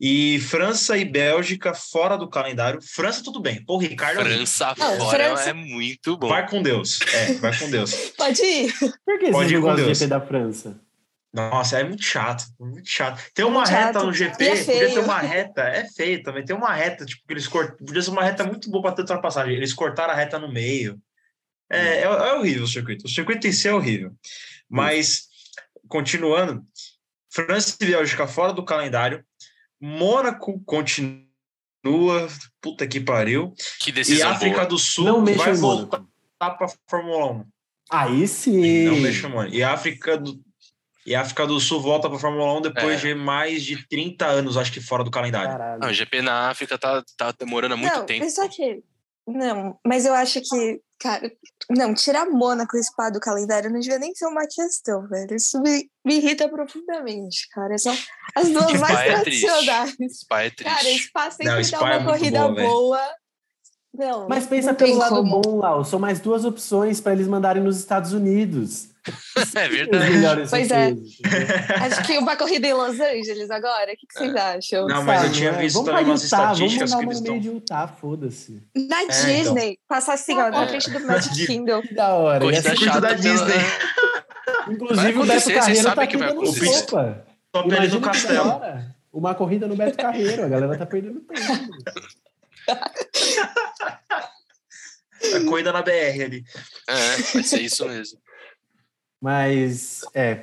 [0.00, 2.80] E França e Bélgica fora do calendário.
[2.82, 3.64] França, tudo bem.
[3.64, 4.20] Pô, Ricardo.
[4.20, 5.50] É França não, fora França...
[5.50, 6.28] é muito bom.
[6.28, 7.00] Vai com Deus.
[7.12, 7.94] É, vai com Deus.
[8.18, 8.74] Pode ir.
[9.04, 9.98] Por que Pode ir com Deus.
[9.98, 10.80] GP da França?
[11.32, 13.20] Nossa, é muito chato, muito chato.
[13.34, 14.06] Tem uma reta chato.
[14.06, 16.44] no GP, é podia ter uma reta, é feio também.
[16.44, 17.76] Tem uma reta, tipo, que eles cortam.
[17.84, 19.52] Podia ser uma reta muito boa para ter ultrapassagem.
[19.52, 20.96] Eles cortaram a reta no meio.
[21.68, 23.06] É, é, é horrível o circuito.
[23.06, 24.12] O circuito em si é horrível.
[24.68, 25.24] Mas,
[25.88, 26.64] continuando,
[27.34, 29.24] França e Bélgica fora do calendário.
[29.80, 31.26] Mônaco continua.
[32.60, 33.52] Puta que pariu.
[33.80, 34.66] Que decisão e África boa.
[34.66, 36.04] do Sul não vai voltar
[36.38, 37.44] para a Fórmula 1.
[37.90, 38.84] Aí sim.
[38.86, 39.52] Não mexa, mano.
[39.52, 40.40] E África do,
[41.06, 43.08] e África do Sul volta para a Fórmula 1 depois é.
[43.08, 45.78] de mais de 30 anos, acho que fora do calendário.
[45.78, 48.28] Não, o GP na África tá, tá demorando muito não, tempo.
[48.30, 48.82] Só que.
[49.26, 51.30] Não, mas eu acho que Cara,
[51.68, 55.36] não, tirar Mônaco e Spa do calendário não devia nem ser uma questão, velho.
[55.36, 57.76] Isso me, me irrita profundamente, cara.
[57.76, 57.94] São
[58.34, 59.96] as duas Spa mais é tradicionais.
[60.10, 60.74] Spa é triste.
[60.74, 62.54] Cara, Spa sempre não, Spa dá uma é corrida boa.
[62.54, 63.14] boa.
[63.96, 65.40] Não, Mas pensa pelo lado como.
[65.40, 65.84] bom, Lau.
[65.84, 68.88] São mais duas opções para eles mandarem nos Estados Unidos.
[69.54, 70.48] É verdade.
[70.48, 70.94] Pois é.
[71.84, 73.92] Acho que uma corrida em Los Angeles agora.
[73.92, 74.40] O que, que vocês é.
[74.40, 74.88] acham?
[74.88, 77.38] Não, mas eu tinha visto vamos também umas Utah, estatísticas vamos que eles estão...
[77.38, 78.62] de Utah, foda-se.
[78.74, 79.84] Na é, Disney, então.
[79.86, 81.82] passar assim, ó, na frente do Magic Kingdom.
[81.82, 82.40] Que da hora.
[82.40, 83.54] Corrida chata da Disney.
[84.70, 87.24] Inclusive o Beto Carreiro tá perdendo sopa.
[87.52, 88.62] Top ele no castelo.
[89.12, 91.68] Uma corrida no Beto Carreiro, a galera tá perdendo tempo.
[95.36, 96.44] A corrida na BR ali.
[96.88, 98.20] É, vai ser isso mesmo.
[99.20, 100.40] Mas é,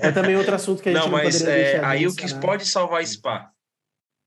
[0.00, 2.66] é também outro assunto que a gente não, não mas é, aí o que pode
[2.66, 3.50] salvar Spa.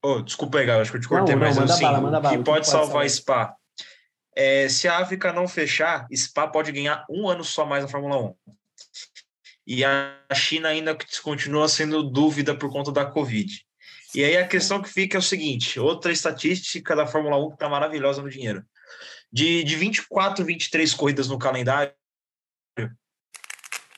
[0.04, 2.22] Oh, desculpa aí, galera, acho que eu te cortei, não, mas não, assim, bala, o
[2.22, 3.56] que pode, pode salvar, salvar Spa.
[4.34, 8.16] É, se a África não fechar, Spa pode ganhar um ano só mais na Fórmula
[8.16, 8.34] 1.
[9.66, 13.64] E a China ainda continua sendo dúvida por conta da Covid.
[14.14, 17.54] E aí a questão que fica é o seguinte: outra estatística da Fórmula 1 que
[17.54, 18.64] está maravilhosa no dinheiro.
[19.32, 21.94] De, de 24, 23 corridas no calendário,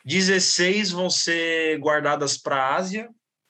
[0.04, 3.08] 16 vão ser guardadas para a Ásia,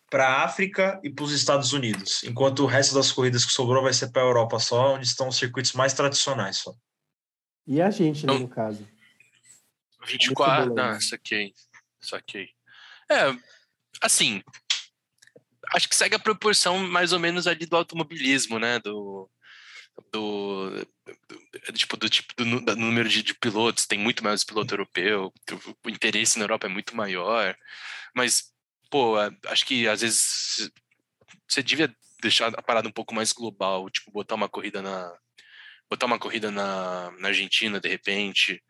[0.08, 3.82] para a África e para os Estados Unidos, enquanto o resto das corridas que sobrou
[3.82, 6.72] vai ser para a Europa só, onde estão os circuitos mais tradicionais só.
[7.66, 8.86] E a gente, né, no caso?
[10.06, 11.52] 24, não, saquei,
[12.00, 12.50] saquei.
[13.10, 13.36] É,
[14.00, 14.42] assim,
[15.74, 19.28] acho que segue a proporção mais ou menos ali do automobilismo, né, do,
[20.12, 20.70] do,
[21.66, 25.32] do tipo do tipo do, do número de, de, pilotos tem muito mais piloto europeu
[25.84, 27.56] o interesse na Europa é muito maior.
[28.14, 28.52] Mas
[28.90, 30.70] pô acho que às vezes
[31.48, 35.12] você devia deixar a parada um pouco mais global tipo botar uma corrida na
[35.90, 38.62] botar uma corrida na, na Argentina de repente.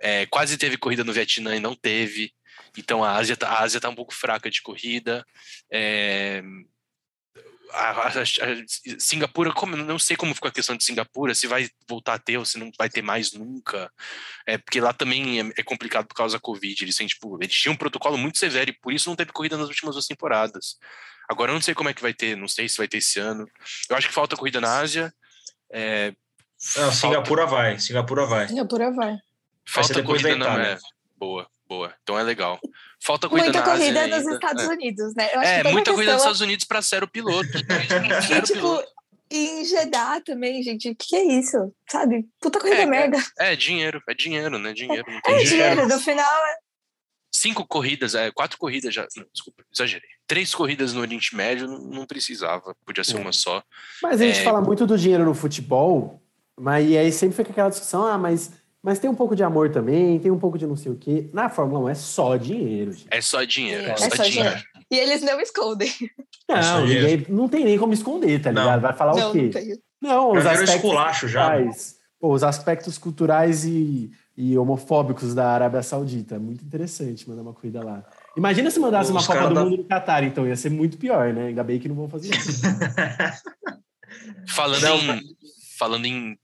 [0.00, 2.32] É, quase teve corrida no Vietnã e não teve
[2.76, 5.24] então a Ásia tá, a Ásia tá um pouco fraca de corrida
[5.70, 6.42] é,
[7.72, 8.24] a, a, a,
[8.98, 12.38] Singapura, como não sei como ficou a questão de Singapura, se vai voltar a ter
[12.38, 13.90] ou se não vai ter mais nunca.
[14.46, 16.82] É porque lá também é, é complicado por causa da Covid.
[16.82, 19.56] Eles, têm, tipo, eles tinham um protocolo muito severo e por isso não teve corrida
[19.56, 20.76] nas últimas duas temporadas.
[21.28, 23.18] Agora eu não sei como é que vai ter, não sei se vai ter esse
[23.18, 23.46] ano.
[23.88, 25.12] Eu acho que falta corrida na Ásia.
[25.70, 26.14] É,
[26.76, 27.62] não, Singapura falta...
[27.62, 28.48] vai, Singapura vai.
[28.48, 29.18] Singapura vai.
[29.66, 30.62] Falta corrida na.
[30.62, 30.78] É,
[31.16, 31.94] boa, boa.
[32.02, 32.58] Então é legal.
[33.02, 34.34] Falta corrida muita na corrida nos ainda.
[34.34, 34.68] Estados é.
[34.68, 35.28] Unidos, né?
[35.32, 37.48] é, muita corrida nos Estados Unidos para ser o piloto.
[37.48, 38.82] e, tipo,
[39.30, 40.90] em Jeddah também, gente.
[40.90, 41.72] O que, que é isso?
[41.88, 42.26] Sabe?
[42.40, 43.18] Puta corrida é, merda.
[43.38, 44.72] É, é, dinheiro, é dinheiro, né?
[44.72, 45.04] Dinheiro.
[45.10, 45.88] Não tem é dinheiro, dinheiro.
[45.88, 46.56] no final é.
[47.30, 49.06] Cinco corridas, é, quatro corridas já.
[49.16, 50.08] Não, desculpa, exagerei.
[50.26, 53.62] Três corridas no Oriente Médio não, não precisava, podia ser uma só.
[54.02, 56.22] Mas a gente fala muito do dinheiro no futebol,
[56.58, 58.50] mas e aí sempre fica aquela discussão, ah, mas
[58.82, 61.28] mas tem um pouco de amor também, tem um pouco de não sei o quê.
[61.32, 62.92] Na Fórmula 1 é só dinheiro.
[62.92, 63.08] Gente.
[63.10, 64.50] É só dinheiro, é, é só, só dinheiro.
[64.50, 64.62] dinheiro.
[64.90, 65.92] E eles não escondem.
[66.48, 68.80] Não, ninguém, não tem nem como esconder, tá ligado?
[68.80, 69.42] Vai falar não, o quê?
[69.42, 69.78] Não, tem.
[70.00, 71.50] não os aspectos esculacho já.
[71.50, 76.36] Culturais, pô, os aspectos culturais e, e homofóbicos da Arábia Saudita.
[76.36, 78.02] É muito interessante mandar uma corrida lá.
[78.34, 79.64] Imagina se mandasse uma Copa do da...
[79.64, 81.48] Mundo no Catar, então ia ser muito pior, né?
[81.48, 82.62] Ainda bem que não vão fazer isso.
[84.48, 85.36] falando, em,
[85.78, 86.38] falando em,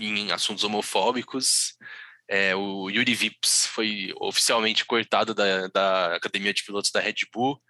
[0.00, 1.76] em assuntos homofóbicos,
[2.28, 7.60] é, o Yuri Vips foi oficialmente cortado da, da academia de pilotos da Red Bull,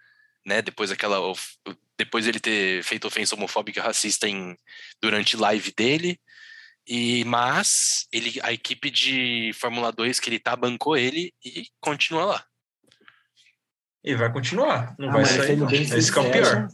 [0.45, 0.61] né?
[0.61, 1.19] Depois aquela,
[1.97, 4.57] depois ele ter feito ofensa homofóbica e racista em,
[5.01, 6.19] durante live dele.
[6.87, 12.25] E mas ele, a equipe de Fórmula 2 que ele tá bancou ele e continua
[12.25, 12.45] lá.
[14.03, 15.57] E vai continuar, não ah, vai sair.
[15.73, 16.67] Esse que é o pior.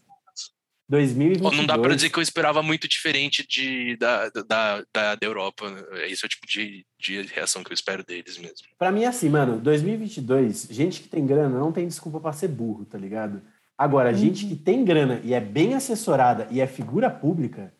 [0.92, 1.58] 2022.
[1.58, 5.66] Não dá para dizer que eu esperava muito diferente de, da, da, da, da Europa.
[6.10, 8.68] Esse é o tipo de, de reação que eu espero deles mesmo.
[8.78, 12.50] Para mim, é assim, mano, 2022, gente que tem grana não tem desculpa para ser
[12.50, 13.42] burro, tá ligado?
[13.78, 14.18] Agora, uhum.
[14.18, 17.74] gente que tem grana e é bem assessorada e é figura pública,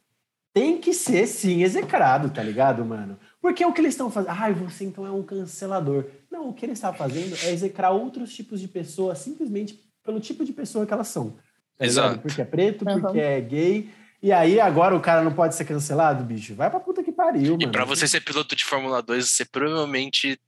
[0.54, 3.20] tem que ser sim execrado, tá ligado, mano?
[3.42, 4.32] Porque o que eles estão fazendo.
[4.32, 6.06] Ai, você então é um cancelador.
[6.32, 10.46] Não, o que ele está fazendo é execrar outros tipos de pessoas simplesmente pelo tipo
[10.46, 11.38] de pessoa que elas são.
[11.82, 12.20] Tá Exato.
[12.20, 13.02] Porque é preto, uhum.
[13.02, 13.90] porque é gay.
[14.22, 16.54] E aí agora o cara não pode ser cancelado, bicho?
[16.54, 17.64] Vai pra puta que pariu, mano.
[17.64, 20.40] E pra você ser piloto de Fórmula 2, você provavelmente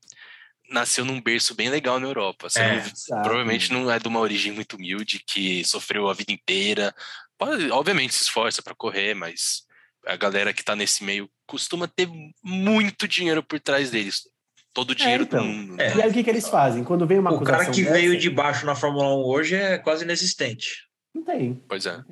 [0.70, 2.50] nasceu num berço bem legal na Europa.
[2.50, 6.32] Você é, não, provavelmente não é de uma origem muito humilde, que sofreu a vida
[6.32, 6.94] inteira.
[7.36, 9.64] Pode, obviamente se esforça para correr, mas
[10.06, 12.08] a galera que tá nesse meio costuma ter
[12.44, 14.22] muito dinheiro por trás deles.
[14.72, 15.40] Todo o dinheiro é, então.
[15.40, 15.76] do mundo.
[15.78, 15.96] Né?
[15.96, 16.84] E aí o que, que eles fazem?
[16.84, 19.80] Quando vem uma O cara que dessa, veio de baixo na Fórmula 1 hoje é
[19.80, 20.93] quase inexistente.
[21.14, 21.62] Não tem.
[21.68, 22.04] Pois é.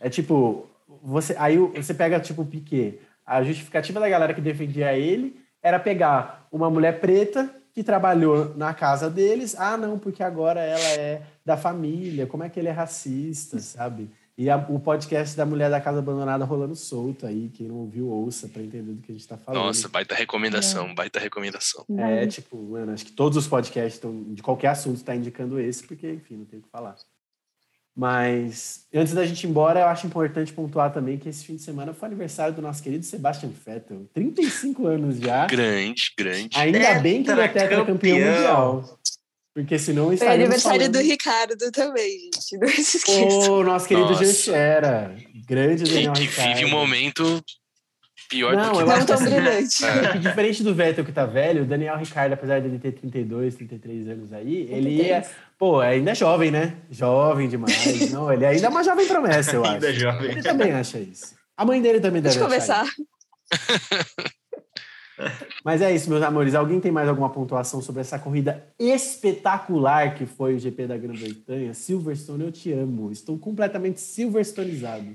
[0.00, 0.68] É tipo,
[1.02, 3.00] você, aí você pega tipo o Piquet.
[3.26, 8.72] A justificativa da galera que defendia ele era pegar uma mulher preta que trabalhou na
[8.74, 9.56] casa deles.
[9.58, 12.26] Ah, não, porque agora ela é da família.
[12.26, 14.10] Como é que ele é racista, sabe?
[14.36, 17.50] E a, o podcast da Mulher da Casa Abandonada rolando solto aí.
[17.50, 19.62] Quem não ouviu, ouça para entender do que a gente tá falando.
[19.62, 20.94] Nossa, baita recomendação, é.
[20.94, 21.84] baita recomendação.
[21.96, 25.84] É, tipo, mano, acho que todos os podcasts tão, de qualquer assunto tá indicando esse,
[25.86, 26.96] porque, enfim, não tem o que falar.
[27.96, 31.62] Mas antes da gente ir embora, eu acho importante pontuar também que esse fim de
[31.62, 34.08] semana foi aniversário do nosso querido Sebastian Vettel.
[34.12, 35.46] 35 anos já.
[35.46, 36.56] Grande, grande.
[36.56, 38.98] Ainda tetra bem que ele é tetracampeão mundial.
[39.54, 40.92] Porque senão Foi aniversário falando...
[40.94, 42.58] do Ricardo também, gente.
[42.58, 43.52] Não se esqueçam.
[43.52, 45.16] O nosso querido Janchera.
[45.46, 46.48] Grande Daniel que, Ricardo.
[46.48, 47.44] Que vive um momento
[48.34, 48.84] pior não, do que...
[48.84, 49.84] Não tão brilhante.
[49.84, 50.18] É.
[50.18, 54.08] Diferente do Vettel que tá velho, o Daniel Ricardo, apesar de ele ter 32, 33
[54.08, 55.24] anos aí, ele é...
[55.56, 56.74] Pô, ainda é jovem, né?
[56.90, 58.10] Jovem demais.
[58.10, 59.74] não, ele ainda é uma jovem promessa, eu acho.
[59.74, 60.30] ainda é jovem.
[60.32, 61.34] Ele também acha isso.
[61.56, 62.84] A mãe dele também deve Deixa achar
[65.64, 66.56] Mas é isso, meus amores.
[66.56, 71.72] Alguém tem mais alguma pontuação sobre essa corrida espetacular que foi o GP da Grã-Bretanha?
[71.72, 73.12] Silverstone, eu te amo.
[73.12, 75.14] Estou completamente silverstonizado.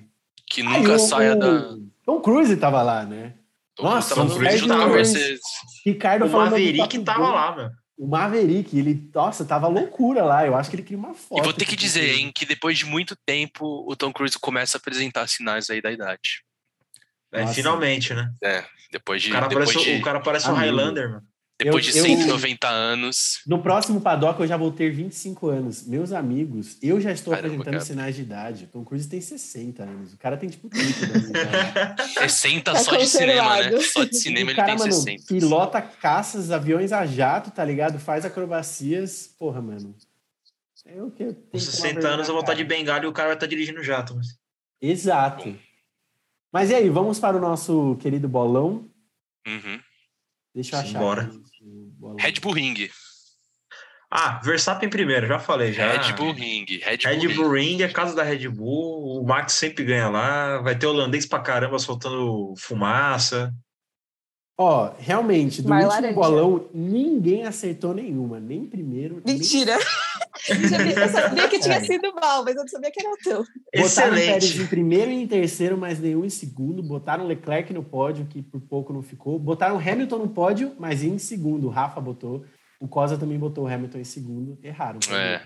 [0.49, 1.75] Que nunca Ai, saia o, da.
[2.03, 3.35] Tom Cruise estava lá, né?
[3.75, 5.45] Tom Nossa, Tom Cruise Ricardo,
[5.85, 7.69] Ricardo o Maverick tava lá, meu.
[7.97, 10.45] o Maverick, ele, nossa, tava loucura lá.
[10.45, 11.39] Eu acho que ele queria uma foto.
[11.39, 14.77] E vou ter que dizer, hein, que depois de muito tempo o Tom Cruise começa
[14.77, 16.43] a apresentar sinais aí da idade.
[17.31, 18.33] É, finalmente, né?
[18.43, 19.29] É, depois de.
[19.29, 21.23] O cara depois parece, de, o cara parece um Highlander, mano.
[21.61, 23.41] Depois Eu- de eu- 190 anos.
[23.45, 25.85] No próximo paddock eu já vou ter 25 anos.
[25.85, 27.85] Meus amigos, eu já estou Caramba, apresentando cara.
[27.85, 28.63] sinais de idade.
[28.63, 30.13] O Tom Cruise tem 60 anos.
[30.13, 31.21] O cara tem tipo 30 anos.
[31.23, 32.13] de idade.
[32.31, 33.79] 60 Tá só de cinema, né?
[33.81, 35.23] Só de cinema o ele cara, tem mano, 60.
[35.27, 37.99] pilota caças, aviões a jato, tá ligado?
[37.99, 39.27] Faz acrobacias.
[39.37, 39.93] Porra, mano.
[40.85, 43.07] É o que eu Com que 60 tomar anos eu vou estar de bengala e
[43.07, 44.15] o cara vai estar dirigindo jato.
[44.15, 44.27] Mas...
[44.81, 45.53] Exato.
[46.53, 48.89] Mas e aí, vamos para o nosso querido bolão?
[49.45, 49.79] Uhum.
[50.53, 51.29] Deixa eu achar.
[51.99, 52.15] Bolão.
[52.19, 52.89] Red Bull Ring.
[54.11, 55.71] Ah, Verstappen primeiro, já falei.
[55.71, 55.91] Já.
[55.91, 56.65] Red Bull Ring.
[56.81, 57.35] Red Bull Red Ring.
[57.35, 61.27] Bull Ring é casa da Red Bull, o Max sempre ganha lá, vai ter holandês
[61.27, 63.53] pra caramba soltando fumaça.
[64.61, 66.13] Ó, realmente, do último laranja.
[66.13, 68.41] bolão, ninguém acertou nenhuma.
[68.41, 69.21] Nem primeiro.
[69.25, 69.77] nem Mentira!
[70.49, 71.81] eu sabia que tinha É.
[71.81, 73.37] sido mal, mas eu não sabia que era o teu.
[73.81, 74.61] Botaram o Pérez Excelente.
[74.61, 76.83] em primeiro e em terceiro, mas nenhum em segundo.
[76.83, 79.39] Botaram Leclerc no pódio, que por pouco não ficou.
[79.39, 81.67] Botaram Hamilton no pódio, mas em segundo.
[81.67, 82.43] O Rafa botou.
[82.81, 84.57] O Cosa também botou o Hamilton em segundo.
[84.61, 84.99] Erraram.
[85.11, 85.41] É.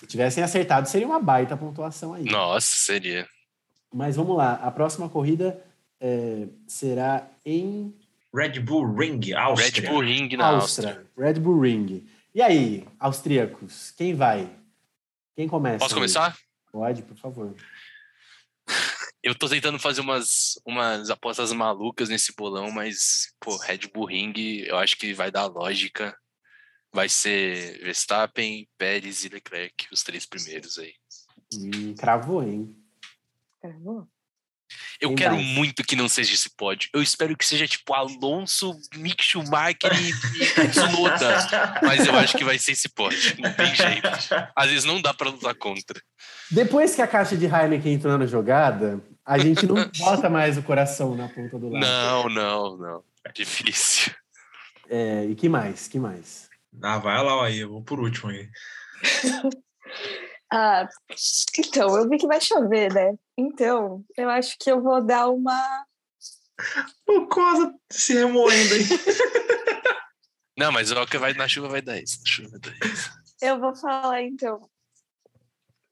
[0.00, 2.24] Se tivessem acertado, seria uma baita pontuação aí.
[2.24, 3.26] Nossa, seria.
[3.94, 4.54] Mas vamos lá.
[4.62, 5.62] A próxima corrida
[6.00, 7.94] é, será em
[8.34, 9.82] Red Bull Ring, Áustria.
[9.82, 10.88] Red Bull Ring na Áustria.
[10.88, 11.10] Áustria.
[11.16, 12.06] Red Bull Ring.
[12.34, 14.50] E aí, austríacos, quem vai?
[15.36, 15.78] Quem começa?
[15.78, 16.00] Posso aí?
[16.00, 16.36] começar?
[16.72, 17.54] Pode, por favor.
[19.22, 24.32] Eu tô tentando fazer umas, umas apostas malucas nesse bolão, mas, pô, Red Bull Ring,
[24.66, 26.16] eu acho que vai dar lógica.
[26.92, 30.94] Vai ser Verstappen, Pérez e Leclerc, os três primeiros aí.
[31.54, 32.76] Hum, cravou, hein?
[35.02, 35.46] Eu Quem quero mais?
[35.48, 36.88] muito que não seja esse pódio.
[36.94, 40.10] Eu espero que seja tipo Alonso, Mick Schumacher e,
[40.40, 41.48] e Tsunoda.
[41.82, 43.34] Mas eu acho que vai ser esse pódio.
[43.40, 44.08] Não tem jeito.
[44.54, 46.00] Às vezes não dá pra lutar contra.
[46.48, 50.62] Depois que a caixa de Heineken entrou na jogada, a gente não bota mais o
[50.62, 51.84] coração na ponta do lado.
[51.84, 53.04] Não, não, não.
[53.34, 54.14] Difícil.
[54.88, 55.88] É, e que mais?
[55.88, 56.48] Que mais?
[56.80, 58.48] Ah, vai lá aí, eu vou por último aí.
[60.54, 60.86] Ah,
[61.58, 63.14] então, eu vi que vai chover, né?
[63.36, 65.84] Então, eu acho que eu vou dar uma.
[67.08, 68.82] O Cosa se remoendo aí.
[70.58, 72.18] Não, mas o que vai na chuva vai dar isso.
[72.20, 73.10] Na chuva vai dar isso.
[73.40, 74.60] Eu vou falar, então.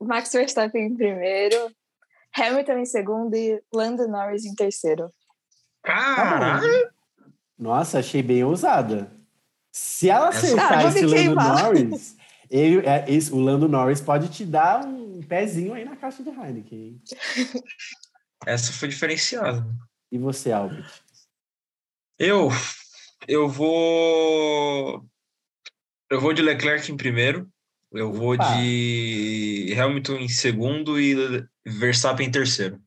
[0.00, 1.70] Max Verstappen em primeiro,
[2.34, 5.12] Hamilton em segundo e Lando Norris em terceiro.
[5.82, 6.90] Caralho!
[7.58, 9.10] Nossa, achei bem ousada.
[9.72, 11.34] Se ela acertar Ah, esse Lando.
[11.34, 12.16] Norris,
[12.50, 16.30] ele, é, esse- o Lando Norris pode te dar um pezinho aí na caixa de
[16.30, 16.78] Heineken.
[16.78, 17.02] hein?
[18.46, 19.66] Essa foi diferenciada.
[20.10, 20.90] E você, Albert?
[22.18, 22.48] Eu,
[23.28, 25.06] eu vou.
[26.10, 27.50] Eu vou de Leclerc em primeiro.
[27.92, 28.44] Eu vou Opa.
[28.54, 31.14] de Hamilton em segundo e
[31.66, 32.80] Verstappen em terceiro.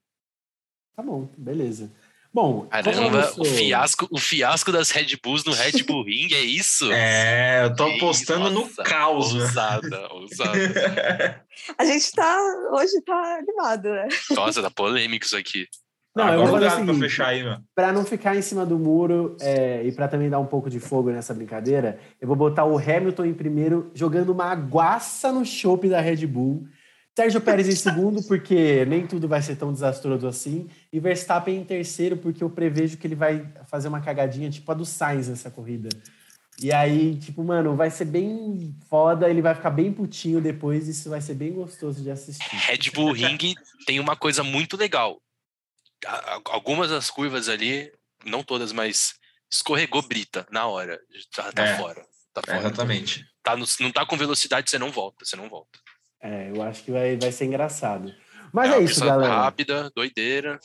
[0.95, 1.91] Tá bom, beleza.
[2.33, 6.41] Bom, Caramba, eu o fiasco, o fiasco das Red Bulls no Red Bull Ring, é
[6.41, 6.91] isso?
[6.91, 9.33] É, eu tô apostando nossa, no caos.
[9.35, 9.41] né?
[9.43, 11.45] Ousada, ousada.
[11.77, 12.39] A gente tá.
[12.71, 14.07] Hoje tá animado, né?
[14.31, 15.67] Nossa, tá polêmico isso aqui.
[16.15, 17.63] Não, eu Agora vou fazer o gato pra fechar aí, mano.
[17.75, 20.79] Para não ficar em cima do muro é, e para também dar um pouco de
[20.79, 25.87] fogo nessa brincadeira, eu vou botar o Hamilton em primeiro, jogando uma aguaça no chope
[25.87, 26.67] da Red Bull.
[27.15, 30.67] Sérgio Pérez em segundo, porque nem tudo vai ser tão desastroso assim.
[30.91, 34.75] E Verstappen em terceiro, porque eu prevejo que ele vai fazer uma cagadinha tipo a
[34.75, 35.89] do Sainz nessa corrida.
[36.59, 41.09] E aí, tipo, mano, vai ser bem foda, ele vai ficar bem putinho depois, isso
[41.09, 42.43] vai ser bem gostoso de assistir.
[42.55, 45.19] Red Bull Ring tem uma coisa muito legal.
[46.45, 47.91] Algumas das curvas ali,
[48.25, 49.13] não todas, mas
[49.51, 50.99] escorregou brita na hora.
[51.35, 51.77] Tá, tá É.
[51.77, 52.05] fora.
[52.33, 52.67] Tá É, fora.
[52.67, 53.25] exatamente.
[53.43, 55.79] Tá no- não tá com velocidade, você não volta, você não volta.
[56.23, 58.13] É, eu acho que vai, vai ser engraçado.
[58.53, 59.33] Mas uma é, isso, galera.
[59.33, 60.59] rápida, doideira.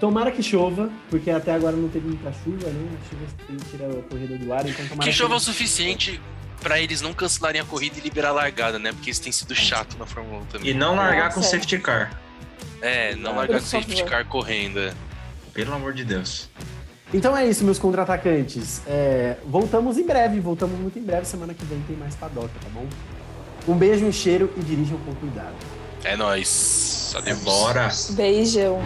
[0.00, 2.88] Tomara que chova, porque até agora não teve muita chuva, né?
[2.88, 6.20] A chuva tem que tirar a corrida do ar, então tomara Que chova o suficiente
[6.62, 8.92] pra eles não cancelarem a corrida e liberar a largada, né?
[8.92, 10.70] Porque isso tem sido chato na Fórmula 1 também.
[10.70, 12.18] E não largar com safety car.
[12.80, 14.78] É, não largar com safety car correndo.
[14.78, 14.94] é.
[15.52, 16.48] Pelo amor de Deus.
[17.12, 18.82] Então é isso, meus contra-atacantes.
[18.86, 21.26] É, voltamos em breve, voltamos muito em breve.
[21.26, 22.86] Semana que vem tem mais padoca, tá bom?
[23.66, 25.54] Um beijo, um cheiro e dirijam com cuidado.
[26.04, 27.12] É nóis.
[27.16, 27.38] Adeus.
[27.40, 27.88] Bora!
[28.10, 28.78] Beijão.